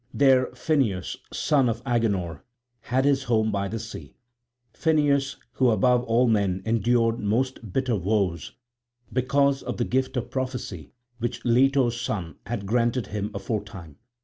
There 0.15 0.47
Phineus, 0.55 1.15
son 1.31 1.69
of 1.69 1.83
Agenor, 1.85 2.41
had 2.79 3.05
his 3.05 3.25
home 3.25 3.51
by 3.51 3.67
the 3.67 3.77
sea, 3.77 4.15
Phineus 4.73 5.35
who 5.51 5.69
above 5.69 6.03
all 6.05 6.27
men 6.27 6.63
endured 6.65 7.19
most 7.19 7.71
bitter 7.71 7.95
woes 7.95 8.53
because 9.13 9.61
of 9.61 9.77
the 9.77 9.85
gift 9.85 10.17
of 10.17 10.31
prophecy 10.31 10.89
which 11.19 11.45
Leto's 11.45 12.01
son 12.01 12.37
had 12.47 12.65
granted 12.65 13.05
him 13.13 13.29
aforetime. 13.35 13.97